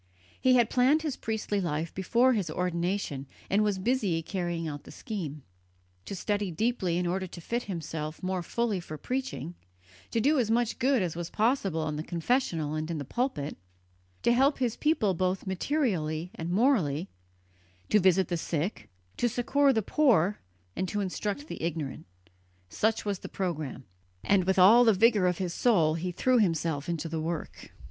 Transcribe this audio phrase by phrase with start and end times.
[0.41, 4.89] He had planned his priestly life before his ordination, and was busy carrying out the
[4.89, 5.43] scheme.
[6.05, 9.53] To study deeply in order to fit himself more fully for preaching;
[10.09, 13.55] to do as much good as was possible in the confessional and in the pulpit;
[14.23, 17.07] to help his people both materially and morally,
[17.89, 20.39] to visit the sick, to succour the poor
[20.75, 22.07] and to instruct the ignorant
[22.69, 23.85] such was the programme,
[24.23, 27.71] and with all the vigour of his soul he threw himself into the work.